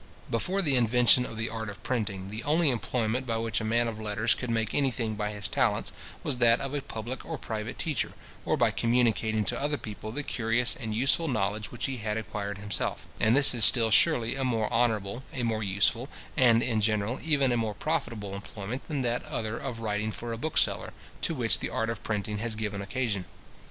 Before 0.31 0.63
the 0.63 0.75
invention 0.77 1.27
of 1.27 1.37
the 1.37 1.47
art 1.49 1.69
of 1.69 1.83
printing, 1.83 2.31
the 2.31 2.43
only 2.43 2.71
employment 2.71 3.27
by 3.27 3.37
which 3.37 3.61
a 3.61 3.63
man 3.63 3.87
of 3.87 3.99
letters 4.01 4.33
could 4.33 4.49
make 4.49 4.73
any 4.73 4.89
thing 4.89 5.13
by 5.13 5.29
his 5.29 5.47
talents, 5.47 5.91
was 6.23 6.39
that 6.39 6.59
of 6.59 6.73
a 6.73 6.81
public 6.81 7.23
or 7.23 7.37
private 7.37 7.77
teacher, 7.77 8.13
or 8.43 8.57
by 8.57 8.71
communicating 8.71 9.45
to 9.45 9.61
other 9.61 9.77
people 9.77 10.11
the 10.11 10.23
curious 10.23 10.75
and 10.75 10.95
useful 10.95 11.27
knowledge 11.27 11.71
which 11.71 11.85
he 11.85 11.97
had 11.97 12.17
acquired 12.17 12.57
himself; 12.57 13.05
and 13.19 13.35
this 13.37 13.53
is 13.53 13.63
still 13.63 13.91
surely 13.91 14.33
a 14.33 14.43
more 14.43 14.73
honourable, 14.73 15.21
a 15.33 15.43
more 15.43 15.61
useful, 15.61 16.09
and, 16.35 16.63
in 16.63 16.81
general, 16.81 17.19
even 17.23 17.51
a 17.51 17.55
more 17.55 17.75
profitable 17.75 18.33
employment 18.33 18.83
than 18.87 19.01
that 19.01 19.23
other 19.25 19.59
of 19.59 19.81
writing 19.81 20.11
for 20.11 20.33
a 20.33 20.35
bookseller, 20.39 20.93
to 21.21 21.35
which 21.35 21.59
the 21.59 21.69
art 21.69 21.91
of 21.91 22.01
printing 22.01 22.39
has 22.39 22.55
given 22.55 22.81
occasion. 22.81 23.25